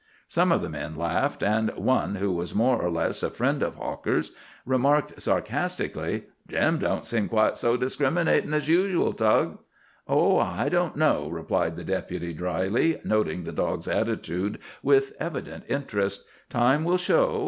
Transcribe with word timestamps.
Some 0.27 0.51
of 0.51 0.63
the 0.63 0.69
men 0.71 0.95
laughed, 0.95 1.43
and 1.43 1.69
one 1.75 2.15
who 2.15 2.31
was 2.31 2.55
more 2.55 2.81
or 2.81 2.89
less 2.89 3.21
a 3.21 3.29
friend 3.29 3.61
of 3.61 3.75
Hawker's, 3.75 4.31
remarked 4.65 5.21
sarcastically: 5.21 6.23
"Jim 6.47 6.79
don't 6.79 7.05
seem 7.05 7.29
quite 7.29 7.55
so 7.55 7.77
discriminatin' 7.77 8.51
as 8.51 8.67
usual, 8.67 9.13
Tug." 9.13 9.59
"Oh, 10.07 10.39
I 10.39 10.69
don't 10.69 10.95
know," 10.95 11.29
replied 11.29 11.75
the 11.75 11.83
Deputy 11.83 12.33
drily, 12.33 12.99
noting 13.03 13.43
the 13.43 13.51
dog's 13.51 13.87
attitude 13.87 14.57
with 14.81 15.13
evident 15.19 15.65
interest. 15.67 16.23
"Time 16.49 16.83
will 16.83 16.97
show. 16.97 17.39